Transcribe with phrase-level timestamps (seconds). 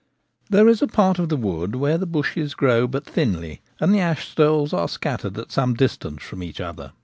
[0.49, 3.99] There is a part of the wood where the bushes grow but thinly and the
[3.99, 6.93] ash stoles are scattered at some distance from each other.